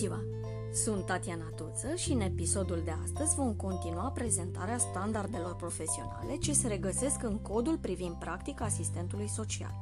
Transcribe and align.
ziua! 0.00 0.24
Sunt 0.72 1.06
Tatiana 1.06 1.50
Tuță 1.56 1.94
și 1.94 2.12
în 2.12 2.20
episodul 2.20 2.82
de 2.84 2.94
astăzi 3.02 3.34
vom 3.34 3.52
continua 3.54 4.10
prezentarea 4.10 4.78
standardelor 4.78 5.54
profesionale 5.54 6.36
ce 6.36 6.52
se 6.52 6.68
regăsesc 6.68 7.22
în 7.22 7.38
codul 7.38 7.78
privind 7.78 8.14
practica 8.14 8.64
asistentului 8.64 9.28
social. 9.28 9.74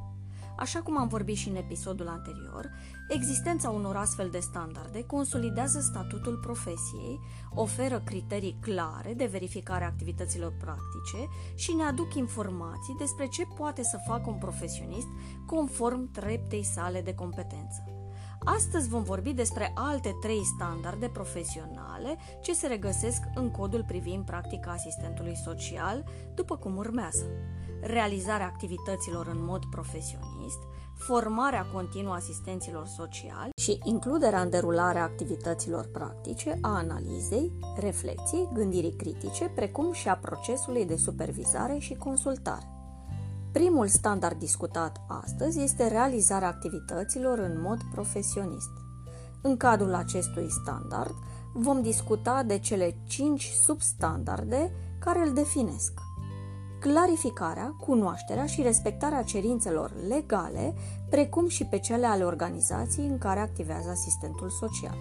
Așa 0.57 0.83
cum 0.83 0.99
am 0.99 1.09
vorbit 1.09 1.37
și 1.37 1.49
în 1.49 1.57
episodul 1.57 2.09
anterior, 2.09 2.71
existența 3.09 3.71
unor 3.71 3.97
astfel 3.97 4.29
de 4.31 4.39
standarde 4.39 5.05
consolidează 5.05 5.81
statutul 5.81 6.37
profesiei, 6.37 7.21
oferă 7.55 8.01
criterii 8.05 8.59
clare 8.61 9.15
de 9.15 9.27
verificare 9.27 9.85
a 9.85 9.87
activităților 9.87 10.53
practice 10.61 11.29
și 11.55 11.73
ne 11.73 11.83
aduc 11.83 12.15
informații 12.15 12.97
despre 12.99 13.27
ce 13.27 13.45
poate 13.57 13.83
să 13.83 13.99
facă 14.07 14.31
un 14.31 14.39
profesionist 14.39 15.09
conform 15.47 16.11
treptei 16.11 16.65
sale 16.65 17.01
de 17.03 17.15
competență. 17.15 17.98
Astăzi 18.45 18.89
vom 18.89 19.03
vorbi 19.03 19.33
despre 19.33 19.73
alte 19.75 20.17
trei 20.21 20.45
standarde 20.45 21.09
profesionale 21.09 22.17
ce 22.41 22.53
se 22.53 22.67
regăsesc 22.67 23.23
în 23.35 23.51
codul 23.51 23.85
privind 23.87 24.25
practica 24.25 24.71
asistentului 24.71 25.37
social, 25.45 26.05
după 26.35 26.57
cum 26.57 26.77
urmează. 26.77 27.25
Realizarea 27.81 28.47
activităților 28.47 29.27
în 29.27 29.45
mod 29.45 29.65
profesionist, 29.71 30.59
formarea 30.95 31.67
continuă 31.73 32.15
asistenților 32.15 32.87
sociali 32.87 33.51
și 33.61 33.79
includerea 33.85 34.41
în 34.41 34.51
derularea 34.51 35.03
activităților 35.03 35.89
practice, 35.93 36.59
a 36.61 36.77
analizei, 36.77 37.53
reflexiei, 37.77 38.49
gândirii 38.53 38.97
critice, 38.97 39.49
precum 39.55 39.93
și 39.93 40.09
a 40.09 40.17
procesului 40.17 40.87
de 40.87 40.97
supervizare 40.97 41.79
și 41.79 41.95
consultare. 41.95 42.78
Primul 43.53 43.87
standard 43.87 44.39
discutat 44.39 45.01
astăzi 45.07 45.61
este 45.61 45.87
realizarea 45.87 46.49
activităților 46.49 47.39
în 47.39 47.61
mod 47.61 47.79
profesionist. 47.93 48.71
În 49.43 49.57
cadrul 49.57 49.95
acestui 49.95 50.51
standard 50.51 51.15
vom 51.55 51.83
discuta 51.83 52.43
de 52.43 52.59
cele 52.59 52.97
5 53.07 53.45
substandarde 53.45 54.71
care 54.99 55.19
îl 55.27 55.33
definesc. 55.33 55.93
Clarificarea, 56.81 57.77
cunoașterea 57.81 58.47
și 58.47 58.63
respectarea 58.63 59.23
cerințelor 59.23 59.93
legale, 60.09 60.75
precum 61.11 61.49
și 61.49 61.65
pe 61.65 61.79
cele 61.79 62.07
ale 62.07 62.25
organizației 62.25 63.07
în 63.07 63.19
care 63.19 63.41
activează 63.41 63.91
asistentul 63.91 64.51
social. 64.51 64.97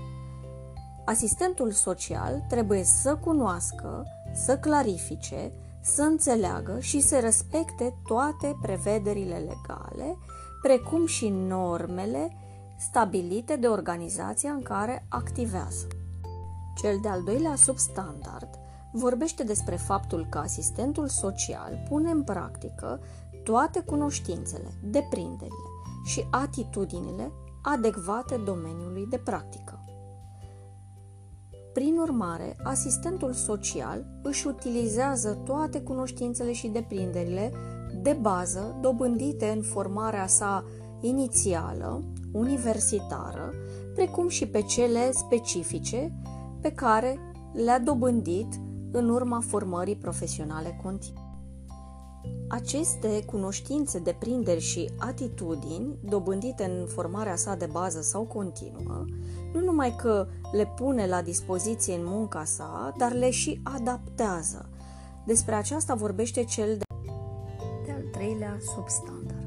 Asistentul 1.06 1.72
social 1.72 2.46
trebuie 2.48 2.84
să 2.84 3.16
cunoască, 3.16 4.06
să 4.34 4.58
clarifice, 4.58 5.52
să 5.94 6.02
înțeleagă 6.02 6.80
și 6.80 7.00
să 7.00 7.20
respecte 7.20 7.98
toate 8.08 8.58
prevederile 8.62 9.38
legale, 9.38 10.18
precum 10.62 11.06
și 11.06 11.30
normele 11.30 12.38
stabilite 12.78 13.56
de 13.56 13.68
organizația 13.68 14.52
în 14.52 14.62
care 14.62 15.06
activează. 15.10 15.88
Cel 16.76 17.00
de-al 17.02 17.24
doilea 17.24 17.56
substandard 17.56 18.50
vorbește 18.92 19.44
despre 19.44 19.76
faptul 19.76 20.28
că 20.30 20.38
asistentul 20.38 21.08
social 21.08 21.86
pune 21.90 22.12
în 22.12 22.24
practică 22.24 23.00
toate 23.44 23.80
cunoștințele, 23.80 24.74
deprinderile 24.84 25.68
și 26.06 26.28
atitudinile 26.32 27.32
adecvate 27.62 28.36
domeniului 28.46 29.06
de 29.10 29.18
practică. 29.18 29.77
Prin 31.78 31.98
urmare, 31.98 32.56
asistentul 32.64 33.34
social 33.34 34.06
își 34.22 34.48
utilizează 34.48 35.42
toate 35.46 35.82
cunoștințele 35.82 36.52
și 36.52 36.68
deprinderile 36.68 37.52
de 38.02 38.18
bază 38.22 38.78
dobândite 38.82 39.54
în 39.56 39.62
formarea 39.62 40.28
sa 40.28 40.66
inițială, 41.02 42.04
universitară, 42.32 43.54
precum 43.94 44.28
și 44.28 44.48
pe 44.48 44.62
cele 44.62 45.12
specifice 45.12 46.14
pe 46.62 46.72
care 46.72 47.18
le-a 47.54 47.80
dobândit 47.80 48.54
în 48.92 49.10
urma 49.10 49.40
formării 49.48 49.96
profesionale 49.96 50.80
continue. 50.84 51.28
Aceste 52.48 53.24
cunoștințe, 53.26 54.00
deprinderi 54.00 54.62
și 54.62 54.90
atitudini, 54.98 55.98
dobândite 56.10 56.64
în 56.64 56.86
formarea 56.88 57.36
sa 57.36 57.56
de 57.56 57.70
bază 57.72 58.02
sau 58.02 58.24
continuă, 58.24 59.06
nu 59.58 59.64
numai 59.64 59.96
că 59.96 60.28
le 60.52 60.66
pune 60.66 61.08
la 61.08 61.22
dispoziție 61.22 61.94
în 61.94 62.04
munca 62.04 62.44
sa, 62.44 62.94
dar 62.98 63.14
le 63.14 63.30
și 63.30 63.62
adaptează. 63.64 64.70
Despre 65.26 65.56
aceasta 65.56 65.94
vorbește 65.94 66.44
cel 66.44 66.78
de-al 67.86 68.02
treilea 68.12 68.58
substandard. 68.76 69.46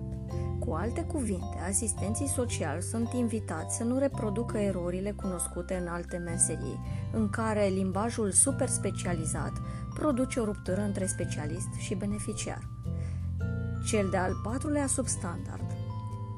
Cu 0.58 0.72
alte 0.72 1.02
cuvinte, 1.02 1.58
asistenții 1.68 2.28
sociali 2.28 2.82
sunt 2.82 3.12
invitați 3.12 3.76
să 3.76 3.84
nu 3.84 3.98
reproducă 3.98 4.58
erorile 4.58 5.10
cunoscute 5.10 5.74
în 5.74 5.86
alte 5.86 6.16
meserii, 6.16 6.80
în 7.12 7.30
care 7.30 7.66
limbajul 7.66 8.30
super 8.30 8.68
specializat 8.68 9.52
produce 9.94 10.40
o 10.40 10.44
ruptură 10.44 10.80
între 10.80 11.06
specialist 11.06 11.72
și 11.78 11.94
beneficiar. 11.94 12.68
Cel 13.84 14.08
de-al 14.10 14.32
patrulea 14.42 14.86
substandard 14.86 15.70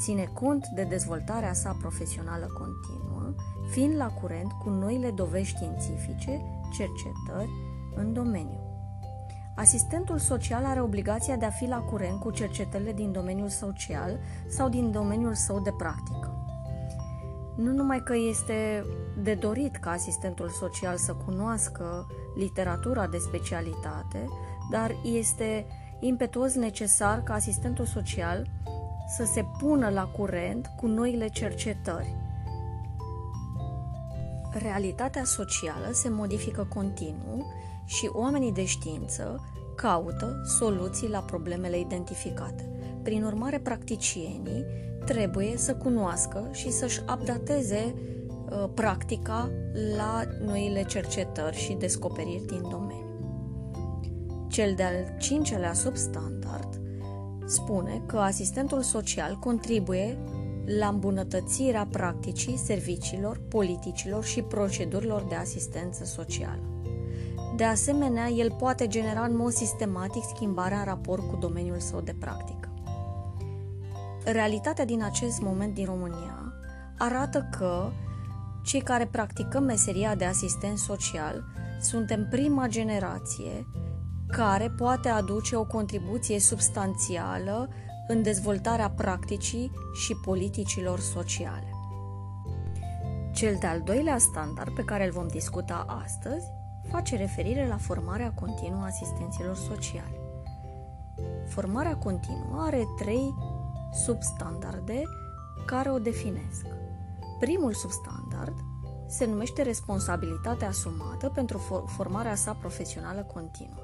ține 0.03 0.31
cont 0.33 0.67
de 0.75 0.83
dezvoltarea 0.83 1.53
sa 1.53 1.77
profesională 1.81 2.47
continuă, 2.47 3.12
fiind 3.73 3.97
la 3.97 4.07
curent 4.07 4.53
cu 4.53 4.69
noile 4.69 5.11
dovezi 5.11 5.49
științifice, 5.49 6.43
cercetări 6.73 7.51
în 7.95 8.13
domeniu. 8.13 8.61
Asistentul 9.57 10.19
social 10.19 10.65
are 10.65 10.81
obligația 10.81 11.37
de 11.37 11.45
a 11.45 11.51
fi 11.51 11.67
la 11.67 11.79
curent 11.79 12.21
cu 12.21 12.31
cercetările 12.31 12.93
din 12.93 13.13
domeniul 13.13 13.49
social 13.49 14.19
sau 14.49 14.69
din 14.69 14.91
domeniul 14.91 15.35
său 15.35 15.61
de 15.61 15.71
practică. 15.79 16.37
Nu 17.57 17.73
numai 17.73 18.01
că 18.05 18.15
este 18.29 18.85
de 19.23 19.35
dorit 19.35 19.77
ca 19.77 19.91
asistentul 19.91 20.49
social 20.49 20.97
să 20.97 21.15
cunoască 21.15 22.07
literatura 22.37 23.07
de 23.07 23.19
specialitate, 23.19 24.29
dar 24.71 24.95
este 25.05 25.67
impetuos 26.01 26.55
necesar 26.55 27.23
ca 27.23 27.35
asistentul 27.35 27.85
social 27.85 28.47
să 29.17 29.25
se 29.25 29.45
pună 29.59 29.89
la 29.89 30.05
curent 30.05 30.67
cu 30.77 30.87
noile 30.87 31.29
cercetări. 31.29 32.22
Realitatea 34.53 35.25
socială 35.25 35.89
se 35.93 36.09
modifică 36.09 36.67
continuu 36.75 37.53
și 37.85 38.11
oamenii 38.13 38.53
de 38.53 38.65
știință 38.65 39.41
caută 39.77 40.43
soluții 40.59 41.09
la 41.09 41.19
problemele 41.19 41.79
identificate. 41.79 42.71
Prin 43.03 43.25
urmare, 43.25 43.59
practicienii 43.59 44.65
trebuie 45.05 45.57
să 45.57 45.75
cunoască 45.75 46.49
și 46.53 46.71
să-și 46.71 47.01
updateze 47.01 47.95
uh, 47.95 48.69
practica 48.75 49.51
la 49.97 50.23
noile 50.45 50.85
cercetări 50.85 51.57
și 51.57 51.73
descoperiri 51.73 52.47
din 52.47 52.61
domeniu. 52.61 53.01
Cel 54.49 54.75
de-al 54.75 55.17
cincelea 55.19 55.73
substandard 55.73 56.81
spune 57.47 58.03
că 58.07 58.17
asistentul 58.17 58.83
social 58.83 59.37
contribuie 59.41 60.19
la 60.65 60.87
îmbunătățirea 60.87 61.87
practicii 61.91 62.57
serviciilor, 62.57 63.41
politicilor 63.49 64.25
și 64.25 64.43
procedurilor 64.43 65.23
de 65.29 65.35
asistență 65.35 66.05
socială. 66.05 66.63
De 67.57 67.65
asemenea, 67.65 68.29
el 68.29 68.53
poate 68.59 68.87
genera 68.87 69.25
în 69.25 69.37
mod 69.37 69.53
sistematic 69.53 70.23
schimbarea 70.35 70.79
în 70.79 70.85
raport 70.85 71.29
cu 71.31 71.37
domeniul 71.37 71.79
său 71.79 72.01
de 72.01 72.15
practică. 72.19 72.69
Realitatea 74.25 74.85
din 74.85 75.03
acest 75.03 75.41
moment 75.41 75.75
din 75.75 75.85
România 75.85 76.53
arată 76.99 77.49
că 77.59 77.91
cei 78.65 78.81
care 78.81 79.07
practicăm 79.07 79.65
meseria 79.65 80.15
de 80.15 80.25
asistent 80.25 80.79
social 80.79 81.45
suntem 81.81 82.27
prima 82.31 82.67
generație 82.67 83.67
care 84.29 84.71
poate 84.77 85.09
aduce 85.09 85.57
o 85.57 85.65
contribuție 85.65 86.41
substanțială 86.41 87.69
în 88.13 88.23
dezvoltarea 88.23 88.91
practicii 88.91 89.73
și 89.93 90.17
politicilor 90.17 91.01
sociale. 91.01 91.71
Cel 93.35 93.57
de-al 93.61 93.81
doilea 93.81 94.19
standard 94.19 94.75
pe 94.75 94.85
care 94.85 95.05
îl 95.05 95.11
vom 95.11 95.27
discuta 95.27 95.85
astăzi 96.05 96.47
face 96.91 97.17
referire 97.17 97.67
la 97.67 97.77
formarea 97.77 98.33
continuă 98.33 98.81
a 98.81 98.85
asistenților 98.85 99.57
sociale. 99.57 100.21
Formarea 101.49 101.97
continuă 101.97 102.63
are 102.63 102.85
trei 102.99 103.35
substandarde 104.05 105.03
care 105.67 105.91
o 105.91 105.99
definesc. 105.99 106.67
Primul 107.39 107.73
substandard 107.73 108.57
se 109.07 109.27
numește 109.27 109.63
responsabilitatea 109.63 110.69
asumată 110.69 111.29
pentru 111.29 111.85
formarea 111.87 112.35
sa 112.35 112.53
profesională 112.53 113.23
continuă. 113.23 113.82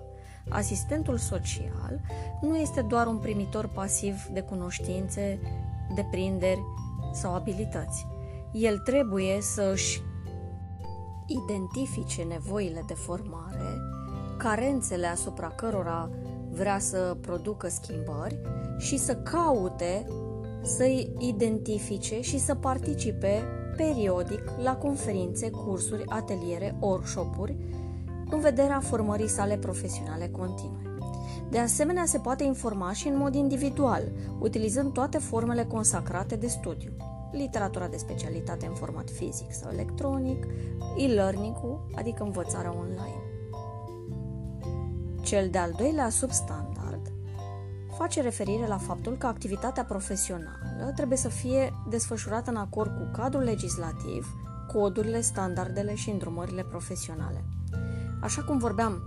Asistentul 0.49 1.17
social 1.17 2.01
nu 2.41 2.57
este 2.57 2.81
doar 2.81 3.07
un 3.07 3.17
primitor 3.17 3.67
pasiv 3.67 4.25
de 4.33 4.41
cunoștințe, 4.41 5.41
deprinderi 5.95 6.61
sau 7.13 7.35
abilități. 7.35 8.07
El 8.53 8.79
trebuie 8.79 9.39
să 9.41 9.71
își 9.73 10.03
identifice 11.27 12.23
nevoile 12.23 12.85
de 12.87 12.95
formare, 12.95 13.77
carențele 14.39 15.07
asupra 15.07 15.49
cărora 15.49 16.11
vrea 16.51 16.79
să 16.79 17.17
producă 17.21 17.69
schimbări 17.69 18.41
și 18.79 18.97
să 18.97 19.17
caute 19.17 20.07
să 20.63 20.85
identifice 21.19 22.21
și 22.21 22.39
să 22.39 22.55
participe 22.55 23.43
periodic 23.77 24.43
la 24.63 24.77
conferințe, 24.77 25.51
cursuri, 25.51 26.07
ateliere, 26.07 26.77
workshop-uri, 26.81 27.57
în 28.31 28.41
vederea 28.41 28.81
formării 28.81 29.29
sale 29.29 29.57
profesionale 29.57 30.29
continue. 30.29 30.83
De 31.51 31.59
asemenea, 31.59 32.05
se 32.05 32.19
poate 32.19 32.45
informa 32.45 32.93
și 32.93 33.09
în 33.09 33.17
mod 33.17 33.35
individual, 33.35 34.03
utilizând 34.39 34.93
toate 34.93 35.19
formele 35.19 35.65
consacrate 35.65 36.37
de 36.37 36.47
studiu, 36.47 36.93
literatura 37.33 37.89
de 37.89 37.97
specialitate 37.97 38.67
în 38.67 38.75
format 38.75 39.11
fizic 39.11 39.53
sau 39.53 39.71
electronic, 39.73 40.47
e-learning-ul, 40.97 41.91
adică 41.95 42.23
învățarea 42.23 42.75
online. 42.79 43.23
Cel 45.23 45.49
de-al 45.51 45.73
doilea 45.77 46.09
substandard 46.09 47.13
face 47.99 48.23
referire 48.23 48.67
la 48.67 48.79
faptul 48.79 49.17
că 49.17 49.27
activitatea 49.27 49.85
profesională 49.85 50.93
trebuie 50.95 51.19
să 51.19 51.29
fie 51.29 51.73
desfășurată 51.89 52.51
în 52.51 52.57
acord 52.57 52.91
cu 52.91 53.11
cadrul 53.13 53.43
legislativ, 53.43 54.35
codurile, 54.73 55.21
standardele 55.21 55.95
și 55.95 56.11
îndrumările 56.11 56.63
profesionale. 56.63 57.45
Așa 58.21 58.43
cum 58.43 58.59
vorbeam 58.59 59.03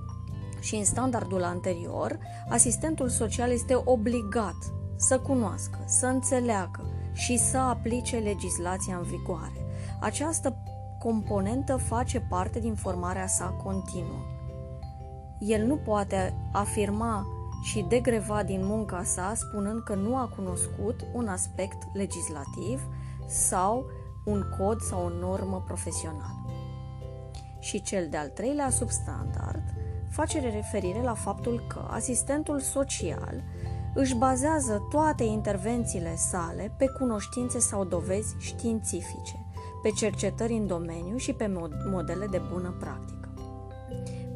și 0.59 0.75
în 0.75 0.85
standardul 0.85 1.43
anterior, 1.43 2.17
asistentul 2.49 3.09
social 3.09 3.51
este 3.51 3.81
obligat 3.85 4.73
să 4.95 5.19
cunoască, 5.19 5.77
să 5.85 6.05
înțeleagă 6.05 6.85
și 7.13 7.37
să 7.37 7.57
aplice 7.57 8.17
legislația 8.17 8.95
în 8.95 9.03
vigoare. 9.03 9.65
Această 9.99 10.55
componentă 10.99 11.77
face 11.77 12.19
parte 12.19 12.59
din 12.59 12.75
formarea 12.75 13.27
sa 13.27 13.45
continuă. 13.45 14.19
El 15.39 15.65
nu 15.65 15.75
poate 15.75 16.49
afirma 16.51 17.25
și 17.63 17.85
degreva 17.89 18.43
din 18.43 18.65
munca 18.65 19.03
sa 19.03 19.33
spunând 19.35 19.83
că 19.83 19.95
nu 19.95 20.15
a 20.17 20.31
cunoscut 20.35 21.05
un 21.13 21.27
aspect 21.27 21.77
legislativ 21.93 22.81
sau 23.27 23.85
un 24.25 24.43
cod 24.57 24.81
sau 24.81 25.05
o 25.05 25.09
normă 25.19 25.63
profesională. 25.65 26.40
Și 27.61 27.81
cel 27.81 28.07
de-al 28.09 28.27
treilea 28.27 28.69
substandard 28.69 29.63
face 30.09 30.39
referire 30.39 31.01
la 31.01 31.13
faptul 31.13 31.65
că 31.67 31.87
asistentul 31.89 32.59
social 32.59 33.43
își 33.93 34.15
bazează 34.15 34.87
toate 34.89 35.23
intervențiile 35.23 36.15
sale 36.15 36.73
pe 36.77 36.85
cunoștințe 36.99 37.59
sau 37.59 37.85
dovezi 37.85 38.35
științifice, 38.39 39.45
pe 39.81 39.89
cercetări 39.89 40.53
în 40.53 40.67
domeniu 40.67 41.17
și 41.17 41.33
pe 41.33 41.51
modele 41.91 42.25
de 42.31 42.41
bună 42.51 42.75
practică. 42.79 43.33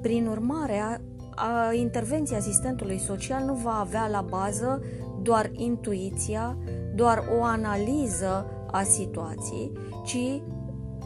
Prin 0.02 0.28
urmare, 0.28 0.78
a, 0.78 1.00
a, 1.36 1.74
intervenția 1.74 2.38
asistentului 2.38 3.00
social 3.00 3.44
nu 3.44 3.54
va 3.54 3.80
avea 3.80 4.08
la 4.08 4.22
bază 4.22 4.82
doar 5.22 5.50
intuiția, 5.54 6.58
doar 6.96 7.24
o 7.40 7.44
analiză 7.44 8.46
a 8.72 8.84
situației, 8.84 9.72
ci 10.06 10.42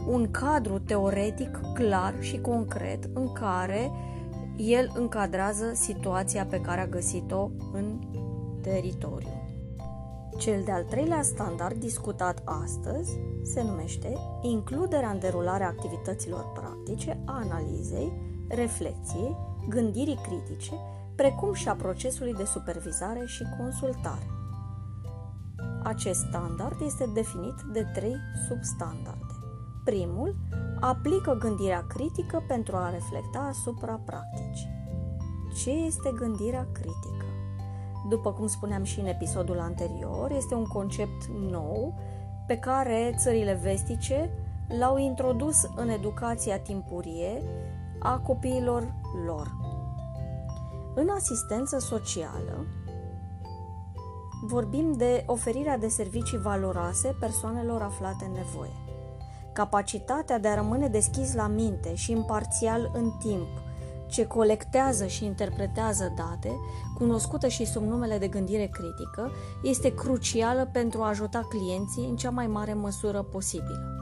un 0.06 0.30
cadru 0.30 0.78
teoretic 0.78 1.60
clar 1.74 2.14
și 2.18 2.40
concret 2.40 3.10
în 3.14 3.32
care 3.32 3.90
el 4.56 4.92
încadrează 4.94 5.70
situația 5.74 6.44
pe 6.44 6.60
care 6.60 6.80
a 6.80 6.86
găsit-o 6.86 7.50
în 7.72 7.98
teritoriu. 8.62 9.40
Cel 10.38 10.62
de-al 10.64 10.84
treilea 10.84 11.22
standard 11.22 11.80
discutat 11.80 12.42
astăzi 12.44 13.18
se 13.42 13.62
numește 13.62 14.12
includerea 14.42 15.10
în 15.10 15.18
derularea 15.18 15.66
activităților 15.66 16.52
practice 16.52 17.22
a 17.24 17.40
analizei, 17.44 18.12
reflexiei, 18.48 19.36
gândirii 19.68 20.20
critice, 20.22 20.72
precum 21.14 21.52
și 21.52 21.68
a 21.68 21.74
procesului 21.74 22.34
de 22.34 22.44
supervizare 22.44 23.22
și 23.26 23.44
consultare. 23.58 24.26
Acest 25.82 26.20
standard 26.20 26.80
este 26.84 27.10
definit 27.14 27.54
de 27.72 27.86
trei 27.94 28.16
substandarde. 28.48 29.19
Primul 29.84 30.36
aplică 30.80 31.36
gândirea 31.38 31.86
critică 31.86 32.44
pentru 32.48 32.76
a 32.76 32.90
reflecta 32.90 33.38
asupra 33.38 34.00
practicii. 34.04 34.78
Ce 35.54 35.70
este 35.70 36.12
gândirea 36.14 36.68
critică? 36.72 37.24
După 38.08 38.32
cum 38.32 38.46
spuneam 38.46 38.82
și 38.82 39.00
în 39.00 39.06
episodul 39.06 39.58
anterior, 39.58 40.30
este 40.30 40.54
un 40.54 40.64
concept 40.64 41.26
nou 41.26 41.94
pe 42.46 42.56
care 42.56 43.14
țările 43.18 43.58
vestice 43.62 44.30
l-au 44.78 44.98
introdus 44.98 45.68
în 45.76 45.88
educația 45.88 46.58
timpurie 46.58 47.42
a 47.98 48.18
copiilor 48.18 48.94
lor. 49.26 49.56
În 50.94 51.08
asistență 51.08 51.78
socială, 51.78 52.66
vorbim 54.46 54.92
de 54.92 55.24
oferirea 55.26 55.78
de 55.78 55.88
servicii 55.88 56.38
valoroase 56.38 57.16
persoanelor 57.20 57.82
aflate 57.82 58.24
în 58.24 58.32
nevoie. 58.32 58.89
Capacitatea 59.52 60.38
de 60.38 60.48
a 60.48 60.54
rămâne 60.54 60.88
deschis 60.88 61.34
la 61.34 61.46
minte 61.46 61.94
și 61.94 62.10
imparțial 62.10 62.90
în 62.94 63.12
timp, 63.18 63.48
ce 64.10 64.26
colectează 64.26 65.06
și 65.06 65.24
interpretează 65.24 66.12
date, 66.16 66.50
cunoscută 66.98 67.48
și 67.48 67.64
sub 67.64 67.82
numele 67.82 68.18
de 68.18 68.28
gândire 68.28 68.66
critică, 68.66 69.30
este 69.62 69.94
crucială 69.94 70.68
pentru 70.72 71.02
a 71.02 71.08
ajuta 71.08 71.46
clienții 71.48 72.08
în 72.08 72.16
cea 72.16 72.30
mai 72.30 72.46
mare 72.46 72.74
măsură 72.74 73.22
posibilă. 73.22 74.00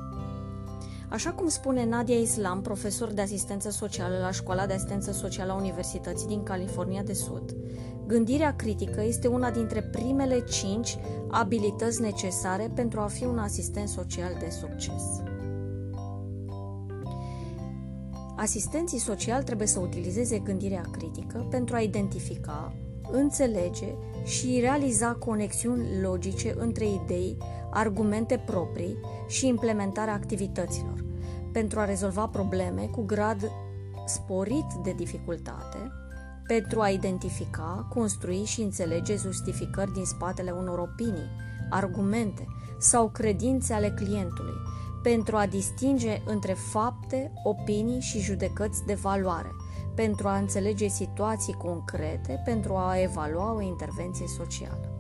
Așa 1.09 1.31
cum 1.31 1.49
spune 1.49 1.85
Nadia 1.85 2.19
Islam, 2.19 2.63
profesor 2.63 3.13
de 3.13 3.21
asistență 3.21 3.71
socială 3.71 4.19
la 4.19 4.31
Școala 4.31 4.67
de 4.67 4.73
Asistență 4.73 5.13
Socială 5.13 5.53
a 5.53 5.57
Universității 5.57 6.27
din 6.27 6.43
California 6.43 7.03
de 7.03 7.13
Sud, 7.13 7.57
gândirea 8.07 8.57
critică 8.57 9.03
este 9.03 9.29
una 9.29 9.51
dintre 9.51 9.83
primele 9.83 10.45
cinci 10.45 10.99
abilități 11.31 12.01
necesare 12.01 12.71
pentru 12.75 13.01
a 13.01 13.07
fi 13.07 13.25
un 13.25 13.39
asistent 13.39 13.89
social 13.89 14.37
de 14.39 14.49
succes. 14.51 15.03
Asistenții 18.41 18.99
sociali 18.99 19.45
trebuie 19.45 19.67
să 19.67 19.79
utilizeze 19.79 20.39
gândirea 20.39 20.85
critică 20.91 21.47
pentru 21.51 21.75
a 21.75 21.81
identifica, 21.81 22.73
înțelege 23.11 23.95
și 24.25 24.59
realiza 24.61 25.13
conexiuni 25.13 26.01
logice 26.01 26.55
între 26.59 26.87
idei, 26.87 27.37
argumente 27.71 28.43
proprii 28.47 28.97
și 29.29 29.47
implementarea 29.47 30.13
activităților, 30.13 31.05
pentru 31.53 31.81
a 31.81 31.85
rezolva 31.85 32.27
probleme 32.27 32.83
cu 32.83 33.03
grad 33.03 33.51
sporit 34.07 34.67
de 34.83 34.93
dificultate, 34.93 35.93
pentru 36.47 36.81
a 36.81 36.89
identifica, 36.89 37.87
construi 37.95 38.45
și 38.45 38.61
înțelege 38.61 39.17
justificări 39.17 39.93
din 39.93 40.05
spatele 40.05 40.51
unor 40.51 40.79
opinii, 40.79 41.31
argumente 41.71 42.47
sau 42.79 43.09
credințe 43.09 43.73
ale 43.73 43.91
clientului, 43.91 44.55
pentru 45.11 45.37
a 45.37 45.47
distinge 45.47 46.21
între 46.25 46.53
fapte, 46.53 47.33
opinii 47.45 48.01
și 48.01 48.21
judecăți 48.21 48.85
de 48.87 48.95
valoare, 48.95 49.51
pentru 49.95 50.29
a 50.29 50.37
înțelege 50.37 50.87
situații 50.87 51.53
concrete, 51.53 52.43
pentru 52.45 52.75
a 52.75 53.01
evalua 53.01 53.55
o 53.55 53.61
intervenție 53.61 54.27
socială. 54.27 54.97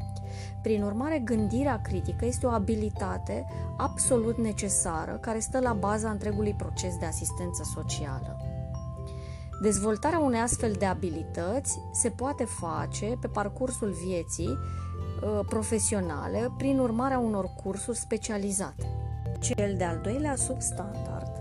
Prin 0.62 0.82
urmare, 0.82 1.18
gândirea 1.18 1.80
critică 1.80 2.24
este 2.24 2.46
o 2.46 2.48
abilitate 2.48 3.46
absolut 3.76 4.38
necesară 4.38 5.18
care 5.20 5.38
stă 5.38 5.60
la 5.60 5.72
baza 5.72 6.10
întregului 6.10 6.54
proces 6.54 6.96
de 6.96 7.06
asistență 7.06 7.62
socială. 7.74 8.36
Dezvoltarea 9.62 10.18
unei 10.18 10.40
astfel 10.40 10.72
de 10.78 10.84
abilități 10.84 11.78
se 11.92 12.08
poate 12.08 12.44
face 12.44 13.16
pe 13.20 13.26
parcursul 13.26 13.90
vieții 13.90 14.48
uh, 14.48 15.40
profesionale 15.48 16.52
prin 16.56 16.78
urmarea 16.78 17.18
unor 17.18 17.50
cursuri 17.62 17.98
specializate. 17.98 18.97
Cel 19.40 19.74
de-al 19.76 20.00
doilea 20.02 20.36
substandard 20.36 21.32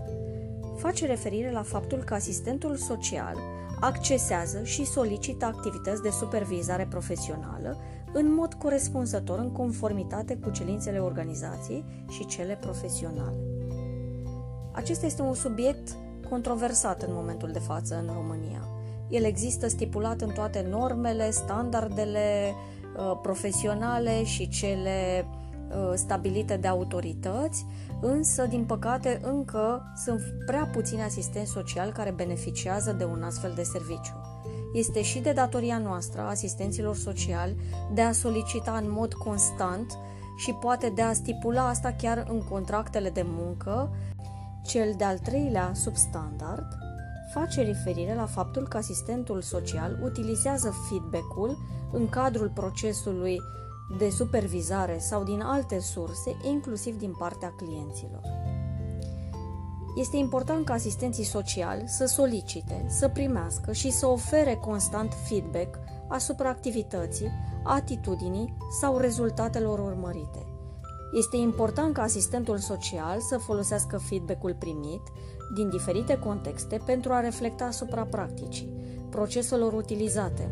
face 0.76 1.06
referire 1.06 1.50
la 1.50 1.62
faptul 1.62 1.98
că 1.98 2.14
asistentul 2.14 2.76
social 2.76 3.36
accesează 3.80 4.62
și 4.62 4.84
solicită 4.84 5.44
activități 5.44 6.02
de 6.02 6.10
supervizare 6.10 6.86
profesională 6.90 7.76
în 8.12 8.34
mod 8.34 8.54
corespunzător 8.54 9.38
în 9.38 9.52
conformitate 9.52 10.36
cu 10.36 10.50
cerințele 10.50 10.98
organizației 10.98 11.84
și 12.10 12.26
cele 12.26 12.58
profesionale. 12.60 13.36
Acesta 14.72 15.06
este 15.06 15.22
un 15.22 15.34
subiect 15.34 15.96
controversat 16.28 17.02
în 17.02 17.12
momentul 17.12 17.50
de 17.52 17.58
față 17.58 17.94
în 17.94 18.14
România. 18.14 18.68
El 19.08 19.24
există 19.24 19.68
stipulat 19.68 20.20
în 20.20 20.30
toate 20.30 20.66
normele, 20.70 21.30
standardele 21.30 22.54
uh, 22.96 23.18
profesionale 23.22 24.24
și 24.24 24.48
cele 24.48 25.26
uh, 25.26 25.47
stabilite 25.94 26.56
de 26.56 26.68
autorități, 26.68 27.66
însă, 28.00 28.46
din 28.46 28.64
păcate, 28.64 29.20
încă 29.22 29.92
sunt 30.04 30.20
prea 30.46 30.70
puțini 30.72 31.02
asistenți 31.02 31.50
sociali 31.50 31.92
care 31.92 32.10
beneficiază 32.10 32.92
de 32.92 33.04
un 33.04 33.22
astfel 33.22 33.52
de 33.54 33.62
serviciu. 33.62 34.14
Este 34.74 35.02
și 35.02 35.18
de 35.18 35.32
datoria 35.32 35.78
noastră, 35.78 36.20
asistenților 36.20 36.96
sociali, 36.96 37.56
de 37.94 38.00
a 38.00 38.12
solicita 38.12 38.80
în 38.82 38.90
mod 38.90 39.14
constant 39.14 39.98
și 40.36 40.52
poate 40.52 40.92
de 40.94 41.02
a 41.02 41.12
stipula 41.12 41.68
asta 41.68 41.94
chiar 41.98 42.26
în 42.30 42.42
contractele 42.42 43.10
de 43.10 43.24
muncă. 43.26 43.90
Cel 44.66 44.94
de-al 44.96 45.18
treilea 45.18 45.70
substandard 45.74 46.66
face 47.32 47.62
referire 47.62 48.14
la 48.14 48.26
faptul 48.26 48.68
că 48.68 48.76
asistentul 48.76 49.40
social 49.40 49.98
utilizează 50.02 50.74
feedback-ul 50.88 51.58
în 51.92 52.08
cadrul 52.08 52.50
procesului 52.54 53.38
de 53.96 54.10
supervizare 54.10 54.98
sau 54.98 55.22
din 55.22 55.40
alte 55.40 55.80
surse, 55.80 56.36
inclusiv 56.42 56.98
din 56.98 57.14
partea 57.18 57.54
clienților. 57.56 58.20
Este 59.96 60.16
important 60.16 60.64
ca 60.64 60.72
asistenții 60.72 61.24
sociali 61.24 61.84
să 61.86 62.06
solicite, 62.06 62.86
să 62.88 63.08
primească 63.08 63.72
și 63.72 63.90
să 63.90 64.06
ofere 64.06 64.54
constant 64.54 65.12
feedback 65.28 65.78
asupra 66.08 66.48
activității, 66.48 67.30
atitudinii 67.64 68.56
sau 68.80 68.96
rezultatelor 68.96 69.78
urmărite. 69.78 70.46
Este 71.12 71.36
important 71.36 71.94
ca 71.94 72.02
asistentul 72.02 72.58
social 72.58 73.20
să 73.20 73.38
folosească 73.38 73.98
feedback-ul 73.98 74.54
primit 74.58 75.02
din 75.54 75.68
diferite 75.70 76.18
contexte 76.18 76.80
pentru 76.84 77.12
a 77.12 77.20
reflecta 77.20 77.64
asupra 77.64 78.02
practicii, 78.02 78.68
proceselor 79.10 79.72
utilizate, 79.72 80.50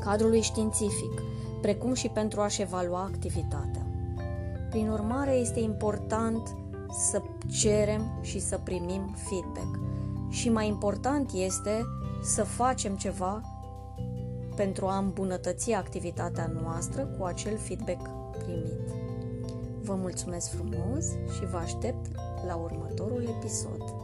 cadrului 0.00 0.40
științific, 0.40 1.22
precum 1.62 1.94
și 1.94 2.08
pentru 2.08 2.40
a-și 2.40 2.62
evalua 2.62 3.00
activitatea. 3.00 3.86
Prin 4.70 4.88
urmare, 4.88 5.32
este 5.32 5.60
important 5.60 6.56
să 6.90 7.22
cerem 7.50 8.18
și 8.20 8.40
să 8.40 8.58
primim 8.58 9.14
feedback. 9.28 9.78
Și 10.28 10.48
mai 10.48 10.68
important 10.68 11.30
este 11.34 11.82
să 12.22 12.42
facem 12.44 12.96
ceva 12.96 13.40
pentru 14.56 14.86
a 14.86 14.98
îmbunătăți 14.98 15.72
activitatea 15.72 16.52
noastră 16.62 17.04
cu 17.04 17.24
acel 17.24 17.58
feedback 17.58 18.08
primit. 18.38 18.88
Vă 19.82 19.94
mulțumesc 19.94 20.50
frumos 20.50 21.10
și 21.10 21.46
vă 21.50 21.56
aștept 21.56 22.06
la 22.46 22.54
următorul 22.54 23.22
episod. 23.38 24.01